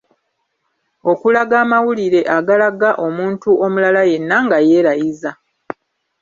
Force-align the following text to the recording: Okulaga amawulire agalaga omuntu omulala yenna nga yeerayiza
Okulaga 1.11 1.55
amawulire 1.63 2.21
agalaga 2.37 2.89
omuntu 3.05 3.49
omulala 3.65 4.01
yenna 4.11 4.37
nga 4.45 4.57
yeerayiza 4.67 5.31